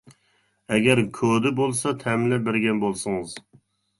[0.77, 3.37] ئەگەر كودى بولسا تەمىنلەپ بەرگەن بولسىڭىز.